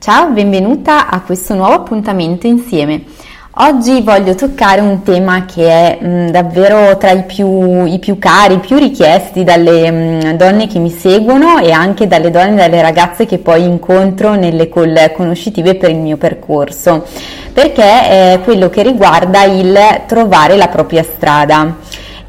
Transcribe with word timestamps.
Ciao, 0.00 0.30
benvenuta 0.30 1.08
a 1.08 1.22
questo 1.22 1.54
nuovo 1.56 1.72
appuntamento 1.72 2.46
insieme. 2.46 3.02
Oggi 3.60 4.00
voglio 4.00 4.36
toccare 4.36 4.80
un 4.80 5.02
tema 5.02 5.44
che 5.44 5.68
è 5.68 5.98
mh, 6.00 6.08
mm, 6.08 6.28
davvero 6.28 6.96
tra 6.98 7.10
i 7.10 7.24
più, 7.24 7.84
i 7.84 7.98
più, 7.98 8.16
cari, 8.16 8.54
i 8.54 8.58
più 8.60 8.76
richiesti 8.76 9.42
dalle 9.42 9.90
mh, 9.90 9.96
mm, 9.96 10.30
donne 10.34 10.68
che 10.68 10.78
mi 10.78 10.90
seguono 10.90 11.58
e 11.58 11.72
anche 11.72 12.06
dalle 12.06 12.30
donne 12.30 12.52
e 12.52 12.68
dalle 12.68 12.80
ragazze 12.80 13.26
che 13.26 13.38
poi 13.38 13.64
incontro 13.64 14.36
nelle 14.36 14.68
call 14.68 15.12
conoscitive 15.12 15.74
per 15.74 15.90
il 15.90 15.96
mio 15.96 16.16
percorso, 16.16 17.04
perché 17.52 17.82
è 17.82 18.40
quello 18.44 18.70
che 18.70 18.84
riguarda 18.84 19.42
il 19.42 19.76
trovare 20.06 20.56
la 20.56 20.68
propria 20.68 21.02
strada. 21.02 21.74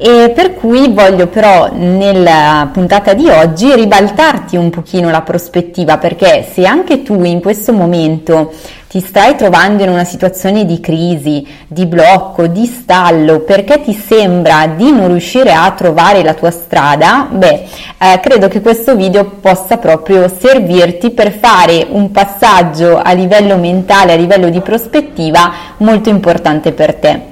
E 0.02 0.32
per 0.34 0.54
cui 0.54 0.90
voglio 0.94 1.26
però 1.26 1.68
nella 1.74 2.70
puntata 2.72 3.12
di 3.12 3.28
oggi 3.28 3.74
ribaltarti 3.74 4.56
un 4.56 4.70
pochino 4.70 5.10
la 5.10 5.20
prospettiva 5.20 5.98
perché 5.98 6.48
se 6.50 6.64
anche 6.64 7.02
tu 7.02 7.22
in 7.22 7.42
questo 7.42 7.74
momento 7.74 8.50
ti 8.88 9.00
stai 9.00 9.36
trovando 9.36 9.82
in 9.82 9.90
una 9.90 10.04
situazione 10.04 10.64
di 10.64 10.80
crisi, 10.80 11.46
di 11.68 11.84
blocco, 11.84 12.46
di 12.46 12.64
stallo, 12.64 13.40
perché 13.40 13.82
ti 13.82 13.92
sembra 13.92 14.68
di 14.74 14.90
non 14.90 15.08
riuscire 15.08 15.52
a 15.52 15.70
trovare 15.72 16.22
la 16.22 16.32
tua 16.32 16.50
strada, 16.50 17.28
beh, 17.30 17.64
eh, 17.98 18.20
credo 18.20 18.48
che 18.48 18.62
questo 18.62 18.96
video 18.96 19.26
possa 19.26 19.76
proprio 19.76 20.28
servirti 20.28 21.10
per 21.10 21.30
fare 21.30 21.86
un 21.90 22.10
passaggio 22.10 22.96
a 22.96 23.12
livello 23.12 23.58
mentale, 23.58 24.14
a 24.14 24.16
livello 24.16 24.48
di 24.48 24.62
prospettiva 24.62 25.52
molto 25.76 26.08
importante 26.08 26.72
per 26.72 26.94
te. 26.94 27.29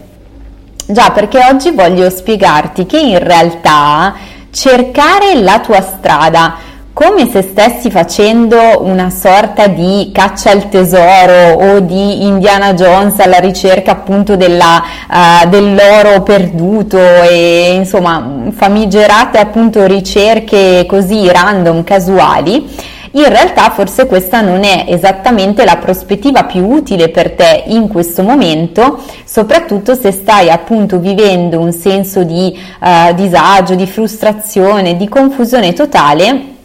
Già, 0.91 1.11
perché 1.11 1.39
oggi 1.53 1.71
voglio 1.73 2.09
spiegarti 2.09 2.87
che 2.87 2.99
in 2.99 3.19
realtà 3.19 4.15
cercare 4.51 5.35
la 5.35 5.61
tua 5.61 5.83
strada 5.83 6.55
come 6.95 7.29
se 7.31 7.43
stessi 7.43 7.91
facendo 7.91 8.57
una 8.81 9.11
sorta 9.11 9.67
di 9.67 10.11
caccia 10.15 10.51
al 10.51 10.71
tesoro 10.71 11.53
o 11.53 11.81
di 11.81 12.25
Indiana 12.25 12.73
Jones 12.73 13.19
alla 13.19 13.39
ricerca 13.39 13.91
appunto 13.91 14.35
della, 14.37 14.83
uh, 15.11 15.47
dell'oro 15.51 16.23
perduto 16.23 16.97
e 16.97 17.75
insomma 17.75 18.47
famigerate 18.51 19.39
appunto 19.39 19.85
ricerche 19.85 20.87
così 20.89 21.31
random, 21.31 21.85
casuali 21.85 22.97
in 23.19 23.29
realtà 23.29 23.71
forse 23.71 24.07
questa 24.07 24.41
non 24.41 24.65
è 24.65 24.85
esattamente 24.89 25.65
la 25.65 25.77
prospettiva 25.77 26.45
più 26.45 26.67
utile 26.67 27.09
per 27.09 27.33
te 27.33 27.65
in 27.67 27.89
questo 27.89 28.23
momento, 28.23 29.03
soprattutto 29.25 29.95
se 29.95 30.13
stai 30.13 30.51
appunto 30.51 30.99
vivendo 30.99 31.59
un 31.59 31.73
senso 31.73 32.25
di 32.25 32.59
uh, 32.81 33.15
disagio, 33.15 33.75
di 33.75 33.87
frustrazione, 33.87 34.97
di 34.97 35.09
confusione 35.09 35.73
totale, 35.73 36.57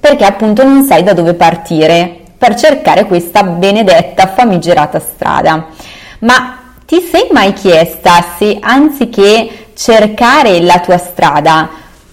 perché 0.00 0.24
appunto 0.24 0.64
non 0.64 0.84
sai 0.84 1.02
da 1.02 1.12
dove 1.12 1.34
partire 1.34 2.18
per 2.38 2.54
cercare 2.54 3.04
questa 3.04 3.42
benedetta 3.42 4.26
famigerata 4.28 4.98
strada. 4.98 5.66
Ma 6.20 6.58
ti 6.86 7.00
sei 7.00 7.28
mai 7.32 7.52
chiesta 7.52 8.24
se 8.38 8.58
anziché 8.60 9.68
cercare 9.74 10.60
la 10.60 10.80
tua 10.80 10.98
strada, 10.98 11.68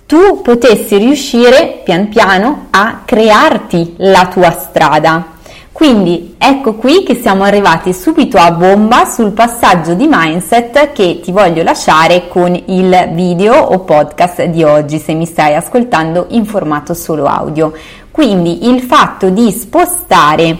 tu 0.08 0.42
potessi 0.42 0.96
riuscire 0.98 1.82
pian 1.84 2.08
piano 2.08 2.68
a 2.70 3.02
crearti 3.04 3.96
la 3.98 4.28
tua 4.28 4.52
strada. 4.52 5.36
Quindi 5.74 6.36
ecco 6.40 6.76
qui 6.76 7.04
che 7.04 7.16
siamo 7.16 7.44
arrivati 7.44 7.94
subito 7.94 8.38
a 8.38 8.52
bomba 8.52 9.06
sul 9.06 9.32
passaggio 9.32 9.94
di 9.94 10.08
mindset 10.10 10.94
che 10.94 11.20
ti 11.22 11.32
voglio 11.32 11.62
lasciare 11.62 12.30
con 12.30 12.56
il 12.56 13.10
video 13.12 13.54
o 13.54 13.80
podcast 13.82 14.46
di 14.46 14.64
oggi 14.64 14.98
se 14.98 15.14
mi 15.14 15.26
stai 15.26 15.54
ascoltando 15.54 16.28
in 16.30 16.46
formato 16.46 16.94
solo 16.94 17.26
audio. 17.26 17.74
Quindi 18.10 18.70
il 18.70 18.82
fatto 18.82 19.30
di 19.30 19.52
spostare 19.52 20.58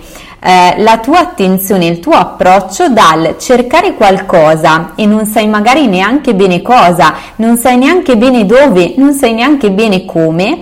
eh, 0.48 0.76
la 0.78 1.00
tua 1.00 1.20
attenzione, 1.20 1.88
il 1.88 2.00
tuo 2.00 2.14
approccio 2.14 2.88
dal 2.88 3.36
cercare 3.38 3.96
qualcosa 3.96 4.94
e 4.96 5.06
non 5.06 5.26
sai 5.26 5.46
magari 5.46 5.88
neanche 5.88 6.34
bene 6.34 6.62
cosa, 6.62 7.16
non 7.36 7.58
sai 7.58 7.76
neanche 7.76 8.16
bene 8.16 8.46
dove, 8.46 8.94
non 8.96 9.12
sai 9.12 9.34
neanche 9.34 9.72
bene 9.72 10.06
come, 10.06 10.60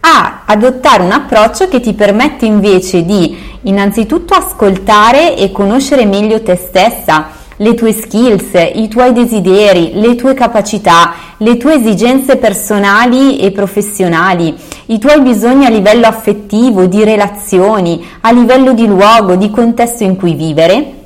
a 0.00 0.42
adottare 0.44 1.04
un 1.04 1.12
approccio 1.12 1.68
che 1.68 1.78
ti 1.78 1.92
permette 1.94 2.46
invece 2.46 3.04
di 3.04 3.36
innanzitutto 3.62 4.34
ascoltare 4.34 5.36
e 5.36 5.52
conoscere 5.52 6.04
meglio 6.04 6.42
te 6.42 6.56
stessa, 6.56 7.28
le 7.58 7.74
tue 7.74 7.92
skills, 7.92 8.50
i 8.74 8.88
tuoi 8.88 9.12
desideri, 9.12 9.92
le 9.94 10.14
tue 10.16 10.34
capacità, 10.34 11.12
le 11.38 11.56
tue 11.56 11.74
esigenze 11.74 12.36
personali 12.36 13.38
e 13.38 13.52
professionali, 13.52 14.54
i 14.86 14.98
tuoi 14.98 15.20
bisogni 15.20 15.66
a 15.66 15.70
livello 15.70 16.06
affettivo, 16.06 16.86
di 16.86 17.04
relazioni, 17.04 18.04
a 18.22 18.32
livello 18.32 18.72
di 18.72 18.86
luogo, 18.86 19.36
di 19.36 19.50
contesto 19.50 20.02
in 20.02 20.16
cui 20.16 20.34
vivere 20.34 20.97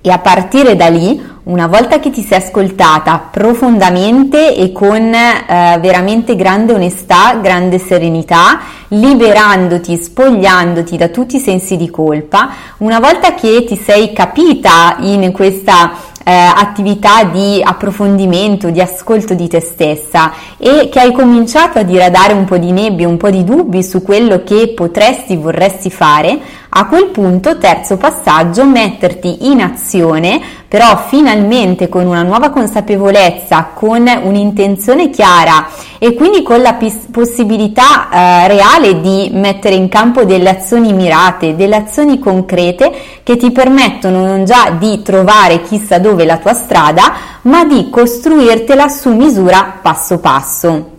e 0.00 0.10
a 0.10 0.18
partire 0.18 0.76
da 0.76 0.88
lì, 0.88 1.20
una 1.44 1.66
volta 1.66 1.98
che 1.98 2.10
ti 2.10 2.22
sei 2.22 2.38
ascoltata 2.38 3.28
profondamente 3.30 4.54
e 4.54 4.70
con 4.70 5.12
eh, 5.14 5.78
veramente 5.80 6.36
grande 6.36 6.74
onestà, 6.74 7.34
grande 7.40 7.78
serenità, 7.78 8.60
liberandoti, 8.88 9.96
spogliandoti 9.96 10.96
da 10.96 11.08
tutti 11.08 11.36
i 11.36 11.40
sensi 11.40 11.76
di 11.76 11.90
colpa, 11.90 12.50
una 12.78 13.00
volta 13.00 13.34
che 13.34 13.64
ti 13.64 13.76
sei 13.76 14.12
capita 14.12 14.96
in 15.00 15.32
questa 15.32 15.92
eh, 16.28 16.30
attività 16.30 17.24
di 17.24 17.62
approfondimento, 17.64 18.68
di 18.68 18.82
ascolto 18.82 19.32
di 19.32 19.48
te 19.48 19.60
stessa 19.60 20.32
e 20.58 20.90
che 20.90 21.00
hai 21.00 21.10
cominciato 21.10 21.78
a 21.78 21.82
diradare 21.82 22.34
un 22.34 22.44
po' 22.44 22.58
di 22.58 22.70
nebbia, 22.70 23.08
un 23.08 23.16
po' 23.16 23.30
di 23.30 23.44
dubbi 23.44 23.82
su 23.82 24.02
quello 24.02 24.42
che 24.44 24.74
potresti, 24.76 25.36
vorresti 25.36 25.90
fare, 25.90 26.38
a 26.68 26.86
quel 26.86 27.06
punto, 27.06 27.56
terzo 27.56 27.96
passaggio, 27.96 28.66
metterti 28.66 29.50
in 29.50 29.62
azione, 29.62 30.38
però 30.68 30.98
finalmente 31.08 31.88
con 31.88 32.04
una 32.04 32.22
nuova 32.22 32.50
consapevolezza, 32.50 33.70
con 33.72 34.06
un'intenzione 34.06 35.08
chiara 35.08 35.66
e 35.98 36.14
quindi 36.14 36.42
con 36.42 36.62
la 36.62 36.74
pis- 36.74 37.08
possibilità 37.10 38.08
eh, 38.10 38.48
reale 38.48 39.00
di 39.00 39.30
mettere 39.32 39.74
in 39.74 39.88
campo 39.88 40.24
delle 40.24 40.48
azioni 40.48 40.92
mirate, 40.92 41.56
delle 41.56 41.76
azioni 41.76 42.18
concrete 42.18 42.92
che 43.22 43.36
ti 43.36 43.50
permettono 43.50 44.24
non 44.24 44.44
già 44.44 44.70
di 44.70 45.02
trovare 45.02 45.62
chissà 45.62 45.98
dove 45.98 46.24
la 46.24 46.38
tua 46.38 46.54
strada, 46.54 47.12
ma 47.42 47.64
di 47.64 47.90
costruirtela 47.90 48.88
su 48.88 49.12
misura 49.12 49.78
passo 49.82 50.18
passo. 50.18 50.96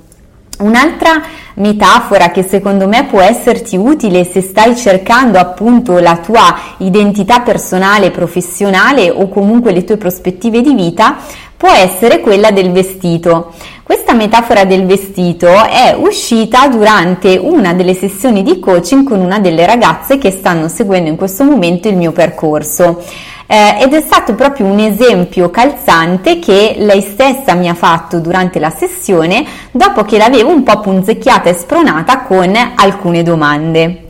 Un'altra 0.59 1.21
metafora 1.55 2.31
che 2.31 2.43
secondo 2.43 2.85
me 2.85 3.05
può 3.05 3.21
esserti 3.21 3.77
utile 3.77 4.25
se 4.25 4.41
stai 4.41 4.75
cercando 4.75 5.39
appunto 5.39 5.99
la 5.99 6.17
tua 6.17 6.57
identità 6.77 7.39
personale, 7.39 8.11
professionale 8.11 9.09
o 9.09 9.29
comunque 9.29 9.71
le 9.71 9.85
tue 9.85 9.95
prospettive 9.95 10.61
di 10.61 10.73
vita 10.73 11.16
può 11.55 11.69
essere 11.69 12.19
quella 12.19 12.51
del 12.51 12.71
vestito. 12.71 13.53
Questa 13.89 14.13
metafora 14.13 14.66
del 14.66 14.85
vestito 14.85 15.47
è 15.47 15.95
uscita 15.97 16.67
durante 16.67 17.39
una 17.41 17.73
delle 17.73 17.95
sessioni 17.95 18.44
di 18.44 18.59
coaching 18.59 19.03
con 19.03 19.19
una 19.19 19.39
delle 19.39 19.66
ragazze 19.66 20.19
che 20.19 20.29
stanno 20.29 20.67
seguendo 20.67 21.09
in 21.09 21.16
questo 21.16 21.44
momento 21.44 21.88
il 21.88 21.97
mio 21.97 22.11
percorso 22.11 23.03
eh, 23.47 23.78
ed 23.81 23.91
è 23.95 24.01
stato 24.01 24.35
proprio 24.35 24.67
un 24.67 24.78
esempio 24.78 25.49
calzante 25.49 26.38
che 26.38 26.75
lei 26.78 27.01
stessa 27.01 27.55
mi 27.55 27.67
ha 27.67 27.73
fatto 27.73 28.19
durante 28.19 28.59
la 28.59 28.69
sessione 28.69 29.44
dopo 29.72 30.03
che 30.03 30.19
l'avevo 30.19 30.51
un 30.51 30.61
po' 30.61 30.81
punzecchiata 30.81 31.49
e 31.49 31.55
spronata 31.55 32.19
con 32.19 32.55
alcune 32.75 33.23
domande. 33.23 34.09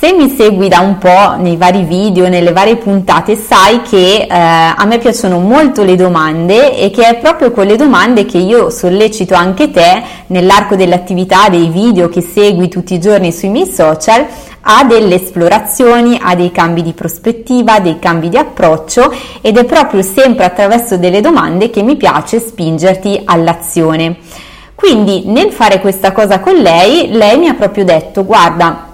Se 0.00 0.14
mi 0.14 0.30
segui 0.34 0.68
da 0.68 0.80
un 0.80 0.96
po' 0.96 1.36
nei 1.36 1.58
vari 1.58 1.82
video, 1.82 2.26
nelle 2.30 2.52
varie 2.52 2.76
puntate, 2.76 3.36
sai 3.36 3.82
che 3.82 4.22
eh, 4.22 4.26
a 4.30 4.82
me 4.86 4.96
piacciono 4.96 5.38
molto 5.40 5.84
le 5.84 5.94
domande 5.94 6.74
e 6.74 6.88
che 6.88 7.06
è 7.06 7.18
proprio 7.18 7.50
con 7.50 7.66
le 7.66 7.76
domande 7.76 8.24
che 8.24 8.38
io 8.38 8.70
sollecito 8.70 9.34
anche 9.34 9.70
te 9.70 10.02
nell'arco 10.28 10.74
dell'attività 10.74 11.50
dei 11.50 11.68
video 11.68 12.08
che 12.08 12.22
segui 12.22 12.70
tutti 12.70 12.94
i 12.94 12.98
giorni 12.98 13.30
sui 13.30 13.50
miei 13.50 13.66
social 13.66 14.24
a 14.62 14.84
delle 14.84 15.16
esplorazioni, 15.16 16.18
a 16.18 16.34
dei 16.34 16.50
cambi 16.50 16.80
di 16.80 16.94
prospettiva, 16.94 17.78
dei 17.78 17.98
cambi 17.98 18.30
di 18.30 18.38
approccio 18.38 19.12
ed 19.42 19.58
è 19.58 19.64
proprio 19.66 20.00
sempre 20.00 20.46
attraverso 20.46 20.96
delle 20.96 21.20
domande 21.20 21.68
che 21.68 21.82
mi 21.82 21.96
piace 21.96 22.40
spingerti 22.40 23.20
all'azione. 23.22 24.16
Quindi 24.74 25.24
nel 25.26 25.52
fare 25.52 25.78
questa 25.78 26.12
cosa 26.12 26.40
con 26.40 26.54
lei, 26.54 27.10
lei 27.12 27.36
mi 27.36 27.48
ha 27.48 27.54
proprio 27.54 27.84
detto 27.84 28.24
guarda, 28.24 28.88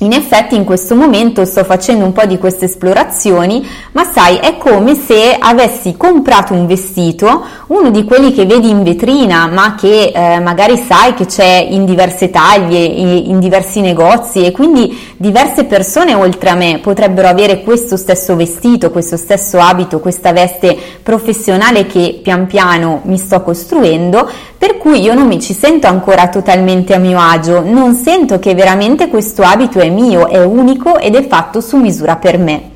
in 0.00 0.12
effetti 0.12 0.54
in 0.54 0.64
questo 0.64 0.94
momento 0.94 1.44
sto 1.44 1.64
facendo 1.64 2.04
un 2.04 2.12
po' 2.12 2.24
di 2.24 2.38
queste 2.38 2.64
esplorazioni, 2.64 3.66
ma 3.92 4.04
sai, 4.04 4.36
è 4.36 4.56
come 4.56 4.94
se 4.94 5.36
avessi 5.38 5.96
comprato 5.96 6.54
un 6.54 6.66
vestito, 6.66 7.44
uno 7.66 7.90
di 7.90 8.04
quelli 8.04 8.32
che 8.32 8.46
vedi 8.46 8.70
in 8.70 8.82
vetrina, 8.82 9.46
ma 9.46 9.74
che 9.74 10.12
eh, 10.14 10.40
magari 10.40 10.76
sai 10.76 11.14
che 11.14 11.26
c'è 11.26 11.66
in 11.68 11.84
diverse 11.84 12.30
taglie, 12.30 12.78
in 12.78 13.38
diversi 13.38 13.80
negozi 13.80 14.44
e 14.44 14.52
quindi 14.52 14.96
diverse 15.16 15.64
persone 15.64 16.14
oltre 16.14 16.50
a 16.50 16.54
me 16.54 16.78
potrebbero 16.82 17.28
avere 17.28 17.62
questo 17.62 17.96
stesso 17.96 18.36
vestito, 18.36 18.90
questo 18.90 19.18
stesso 19.18 19.58
abito, 19.58 20.00
questa 20.00 20.32
veste 20.32 20.76
professionale 21.02 21.86
che 21.86 22.20
pian 22.22 22.46
piano 22.46 23.02
mi 23.04 23.18
sto 23.18 23.42
costruendo, 23.42 24.28
per 24.56 24.78
cui 24.78 25.00
io 25.00 25.14
non 25.14 25.26
mi 25.26 25.40
ci 25.40 25.52
sento 25.52 25.86
ancora 25.86 26.28
totalmente 26.28 26.94
a 26.94 26.98
mio 26.98 27.18
agio, 27.18 27.62
non 27.62 27.94
sento 27.94 28.38
che 28.38 28.54
veramente 28.54 29.08
questo 29.08 29.42
abito 29.42 29.78
è 29.78 29.89
mio, 29.90 30.26
è 30.28 30.42
unico 30.44 30.98
ed 30.98 31.14
è 31.14 31.26
fatto 31.26 31.60
su 31.60 31.76
misura 31.76 32.16
per 32.16 32.38
me. 32.38 32.70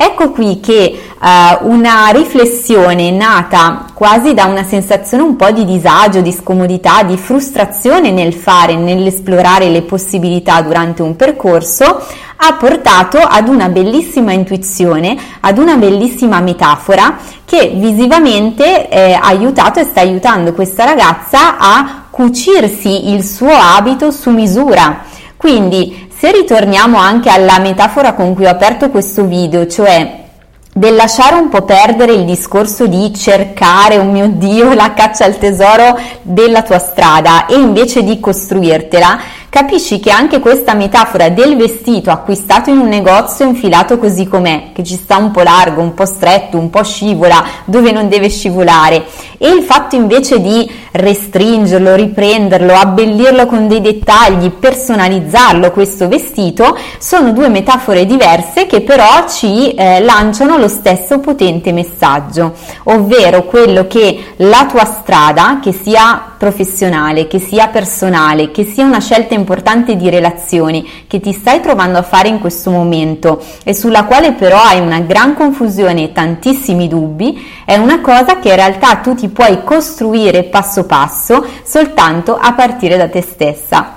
Ecco 0.00 0.30
qui 0.30 0.60
che 0.60 0.96
uh, 1.20 1.68
una 1.68 2.10
riflessione 2.12 3.10
nata 3.10 3.86
quasi 3.94 4.32
da 4.32 4.44
una 4.44 4.62
sensazione 4.62 5.24
un 5.24 5.34
po' 5.34 5.50
di 5.50 5.64
disagio, 5.64 6.20
di 6.20 6.30
scomodità, 6.30 7.02
di 7.02 7.16
frustrazione 7.16 8.12
nel 8.12 8.32
fare, 8.32 8.76
nell'esplorare 8.76 9.68
le 9.68 9.82
possibilità 9.82 10.60
durante 10.62 11.02
un 11.02 11.16
percorso, 11.16 12.00
ha 12.36 12.52
portato 12.54 13.18
ad 13.18 13.48
una 13.48 13.68
bellissima 13.70 14.30
intuizione, 14.30 15.16
ad 15.40 15.58
una 15.58 15.74
bellissima 15.74 16.38
metafora 16.38 17.16
che 17.44 17.72
visivamente 17.74 18.88
eh, 18.88 19.14
ha 19.14 19.26
aiutato 19.26 19.80
e 19.80 19.84
sta 19.84 20.00
aiutando 20.00 20.52
questa 20.52 20.84
ragazza 20.84 21.58
a 21.58 22.04
cucirsi 22.08 23.10
il 23.10 23.24
suo 23.24 23.50
abito 23.50 24.12
su 24.12 24.30
misura. 24.30 25.00
Quindi 25.36 26.07
se 26.18 26.32
ritorniamo 26.32 26.98
anche 26.98 27.30
alla 27.30 27.60
metafora 27.60 28.14
con 28.14 28.34
cui 28.34 28.44
ho 28.46 28.50
aperto 28.50 28.90
questo 28.90 29.24
video, 29.24 29.68
cioè 29.68 30.26
del 30.74 30.96
lasciare 30.96 31.36
un 31.36 31.48
po' 31.48 31.62
perdere 31.62 32.12
il 32.12 32.24
discorso 32.24 32.88
di 32.88 33.14
cercare, 33.14 33.98
oh 33.98 34.04
mio 34.04 34.26
Dio, 34.26 34.74
la 34.74 34.94
caccia 34.94 35.24
al 35.24 35.38
tesoro 35.38 35.96
della 36.22 36.62
tua 36.62 36.80
strada 36.80 37.46
e 37.46 37.54
invece 37.54 38.02
di 38.02 38.18
costruirtela, 38.18 39.20
capisci 39.50 39.98
che 39.98 40.10
anche 40.10 40.40
questa 40.40 40.74
metafora 40.74 41.30
del 41.30 41.56
vestito 41.56 42.10
acquistato 42.10 42.70
in 42.70 42.78
un 42.78 42.88
negozio 42.88 43.46
infilato 43.46 43.98
così 43.98 44.26
com'è, 44.26 44.70
che 44.72 44.84
ci 44.84 44.94
sta 44.94 45.16
un 45.16 45.30
po' 45.30 45.42
largo, 45.42 45.80
un 45.80 45.94
po' 45.94 46.04
stretto, 46.04 46.58
un 46.58 46.70
po' 46.70 46.82
scivola, 46.84 47.44
dove 47.64 47.90
non 47.90 48.08
deve 48.08 48.28
scivolare, 48.28 49.04
e 49.38 49.48
il 49.48 49.62
fatto 49.62 49.96
invece 49.96 50.40
di 50.40 50.70
restringerlo, 50.92 51.94
riprenderlo, 51.94 52.74
abbellirlo 52.74 53.46
con 53.46 53.68
dei 53.68 53.80
dettagli, 53.80 54.50
personalizzarlo 54.50 55.70
questo 55.70 56.08
vestito, 56.08 56.76
sono 56.98 57.32
due 57.32 57.48
metafore 57.48 58.04
diverse 58.04 58.66
che 58.66 58.82
però 58.82 59.26
ci 59.28 59.72
eh, 59.72 60.00
lanciano 60.00 60.58
lo 60.58 60.68
stesso 60.68 61.20
potente 61.20 61.72
messaggio, 61.72 62.54
ovvero 62.84 63.44
quello 63.44 63.86
che 63.86 64.34
la 64.36 64.66
tua 64.68 64.84
strada, 64.84 65.58
che 65.62 65.72
sia 65.72 66.34
professionale, 66.38 67.26
che 67.26 67.40
sia 67.40 67.68
personale, 67.68 68.50
che 68.50 68.64
sia 68.64 68.84
una 68.84 69.00
scelta 69.00 69.34
importante 69.34 69.96
di 69.96 70.08
relazioni 70.08 70.88
che 71.06 71.20
ti 71.20 71.32
stai 71.32 71.60
trovando 71.60 71.98
a 71.98 72.02
fare 72.02 72.28
in 72.28 72.38
questo 72.38 72.70
momento 72.70 73.42
e 73.64 73.74
sulla 73.74 74.04
quale 74.04 74.32
però 74.32 74.58
hai 74.58 74.80
una 74.80 75.00
gran 75.00 75.34
confusione 75.34 76.04
e 76.04 76.12
tantissimi 76.12 76.88
dubbi, 76.88 77.44
è 77.64 77.76
una 77.76 78.00
cosa 78.00 78.38
che 78.38 78.48
in 78.48 78.56
realtà 78.56 78.96
tu 78.96 79.14
ti 79.14 79.28
puoi 79.28 79.62
costruire 79.64 80.44
passo 80.44 80.86
passo 80.86 81.44
soltanto 81.64 82.38
a 82.40 82.52
partire 82.52 82.96
da 82.96 83.08
te 83.08 83.20
stessa. 83.20 83.96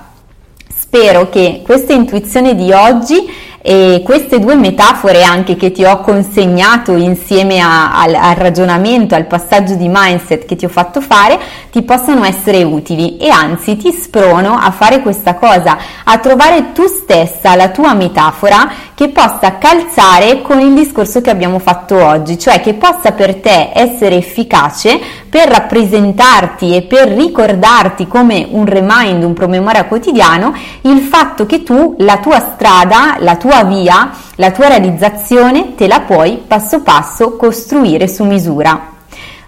Spero 0.68 1.30
che 1.30 1.62
questa 1.64 1.94
intuizione 1.94 2.54
di 2.54 2.74
oggi 2.74 3.26
e 3.62 4.02
queste 4.04 4.40
due 4.40 4.56
metafore 4.56 5.24
anche 5.24 5.56
che 5.56 5.72
ti 5.72 5.84
ho 5.84 6.00
consegnato 6.00 6.96
insieme 6.96 7.60
a, 7.60 8.00
al, 8.00 8.16
al, 8.16 8.36
ragionamento, 8.36 9.14
al 9.14 9.28
passaggio 9.28 9.76
di 9.76 9.88
mindset 9.88 10.46
che 10.46 10.56
ti 10.56 10.66
ho 10.66 10.70
fatto 10.70 11.00
fare, 11.00 11.40
ti 11.72 11.84
possano 11.84 12.24
essere 12.24 12.64
utili 12.64 13.18
e 13.18 13.30
anzi 13.30 13.78
ti 13.78 13.92
sprono 13.92 14.58
a 14.58 14.72
fare 14.72 15.02
questa 15.02 15.36
cosa, 15.36 15.78
a 16.04 16.18
trovare 16.18 16.72
tu 16.72 16.88
stessa 16.88 17.56
la 17.56 17.70
tua 17.70 17.94
metafora 17.94 18.72
che 18.96 19.10
possa 19.10 19.58
calzare 19.58 20.42
con 20.42 20.60
il 20.60 20.74
discorso 20.74 21.22
che 21.22 21.30
abbiamo 21.30 21.60
fatto 21.60 22.04
oggi, 22.04 22.40
cioè 22.40 22.62
che 22.62 22.74
possa 22.74 23.12
per 23.12 23.36
te 23.36 23.72
essere 23.74 24.16
efficace 24.16 25.00
per 25.32 25.48
rappresentarti 25.48 26.76
e 26.76 26.82
per 26.82 27.08
ricordarti 27.08 28.06
come 28.06 28.46
un 28.52 28.66
remind, 28.66 29.24
un 29.24 29.32
promemoria 29.32 29.86
quotidiano, 29.86 30.54
il 30.82 31.00
fatto 31.00 31.46
che 31.46 31.64
tu 31.64 31.96
la 32.00 32.18
tua 32.18 32.52
strada, 32.54 33.16
la 33.20 33.38
tua 33.38 33.64
via, 33.64 34.12
la 34.36 34.52
tua 34.52 34.68
realizzazione 34.68 35.74
te 35.76 35.88
la 35.88 36.02
puoi 36.02 36.44
passo 36.46 36.82
passo 36.82 37.38
costruire 37.38 38.10
su 38.10 38.26
misura. 38.26 38.91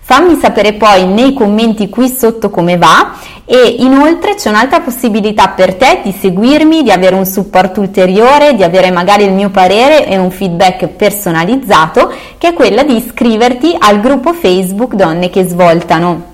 Fammi 0.06 0.38
sapere 0.38 0.74
poi 0.74 1.06
nei 1.06 1.34
commenti 1.34 1.88
qui 1.88 2.10
sotto 2.10 2.50
come 2.50 2.76
va 2.76 3.14
e 3.46 3.78
inoltre 3.80 4.36
c'è 4.36 4.50
un'altra 4.50 4.82
possibilità 4.82 5.48
per 5.50 5.76
te 5.76 6.02
di 6.04 6.12
seguirmi, 6.12 6.84
di 6.84 6.92
avere 6.92 7.16
un 7.16 7.26
supporto 7.26 7.80
ulteriore, 7.80 8.54
di 8.54 8.64
avere 8.64 8.92
magari 8.92 9.24
il 9.24 9.32
mio 9.32 9.50
parere 9.50 10.06
e 10.06 10.18
un 10.18 10.30
feedback 10.30 10.88
personalizzato, 10.88 12.12
che 12.38 12.50
è 12.50 12.54
quella 12.54 12.84
di 12.84 12.98
iscriverti 12.98 13.78
al 13.80 14.02
gruppo 14.02 14.34
Facebook 14.34 14.94
Donne 14.94 15.30
che 15.30 15.46
svoltano. 15.46 16.32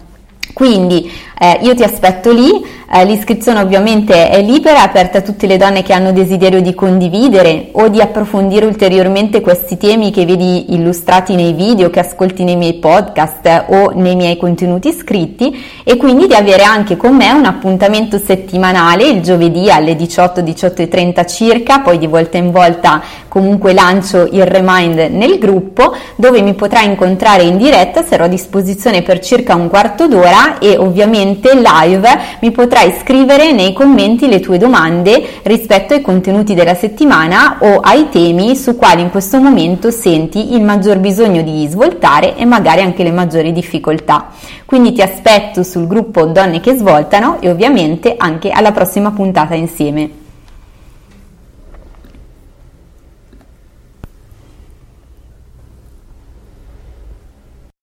Quindi 0.52 1.10
eh, 1.40 1.60
io 1.62 1.76
ti 1.76 1.84
aspetto 1.84 2.32
lì, 2.32 2.52
eh, 2.92 3.06
l'iscrizione 3.06 3.60
ovviamente 3.60 4.30
è 4.30 4.42
libera, 4.42 4.80
è 4.80 4.86
aperta 4.86 5.20
a 5.20 5.22
tutte 5.22 5.46
le 5.46 5.58
donne 5.58 5.84
che 5.84 5.94
hanno 5.94 6.12
desiderio 6.12 6.60
di 6.60 6.74
condividere 6.74 7.70
o 7.74 7.88
di 7.88 8.02
approfondire 8.02 8.66
ulteriormente 8.66 9.42
questi 9.42 9.78
temi 9.78 10.10
che 10.10 10.26
vedi 10.26 10.74
illustrati 10.74 11.36
nei 11.36 11.54
video, 11.54 11.92
che 11.92 12.00
ascolti 12.00 12.44
nei 12.44 12.56
miei 12.56 12.76
podcast 12.76 13.66
o 13.68 13.92
nei 13.94 14.16
miei 14.16 14.38
contenuti 14.38 14.92
scritti 14.92 15.64
e 15.84 15.98
quindi 15.98 16.26
di 16.26 16.34
avere 16.34 16.64
anche 16.64 16.98
con 16.98 17.16
me 17.16 17.32
un 17.32 17.46
appuntamento 17.46 18.18
settimanale 18.18 19.08
il 19.08 19.22
giovedì 19.22 19.70
alle 19.70 19.96
18, 19.96 20.42
18 20.42 20.82
e 20.82 20.88
30 20.88 21.26
circa, 21.26 21.80
poi 21.82 22.00
di 22.00 22.08
volta 22.08 22.38
in 22.38 22.52
volta 22.52 23.02
comunque 23.28 23.74
lancio 23.74 24.28
il 24.32 24.46
remind 24.48 24.98
nel 25.12 25.38
gruppo 25.38 25.96
dove 26.16 26.42
mi 26.42 26.56
potrai 26.56 26.86
incontrare 26.86 27.44
in 27.44 27.58
diretta, 27.58 28.04
sarò 28.04 28.24
a 28.24 28.28
disposizione 28.28 29.04
per 29.04 29.20
circa 29.20 29.54
un 29.54 29.70
quarto 29.70 30.08
d'ora 30.08 30.58
e 30.58 30.76
ovviamente 30.76 31.54
live 31.54 32.20
mi 32.42 32.50
potrai 32.50 32.79
potrai 32.80 32.94
scrivere 32.98 33.52
nei 33.52 33.74
commenti 33.74 34.30
le 34.30 34.40
tue 34.40 34.58
domande 34.58 35.42
rispetto 35.44 35.94
ai 35.94 36.02
contenuti 36.02 36.54
della 36.54 36.76
settimana 36.76 37.58
o 37.60 37.80
ai 37.80 38.08
temi 38.10 38.56
su 38.56 38.78
quali 38.78 39.02
in 39.02 39.10
questo 39.10 39.38
momento 39.42 39.92
senti 39.92 40.54
il 40.54 40.64
maggior 40.64 40.98
bisogno 41.00 41.42
di 41.42 41.68
svoltare 41.68 42.38
e 42.38 42.46
magari 42.46 42.80
anche 42.80 43.04
le 43.04 43.12
maggiori 43.12 43.52
difficoltà. 43.52 44.30
Quindi 44.66 44.94
ti 44.94 45.02
aspetto 45.02 45.62
sul 45.62 45.88
gruppo 45.88 46.26
Donne 46.26 46.62
che 46.62 46.76
svoltano 46.76 47.42
e 47.42 47.50
ovviamente 47.50 48.16
anche 48.18 48.50
alla 48.50 48.72
prossima 48.72 49.12
puntata 49.12 49.56
insieme. 49.56 50.19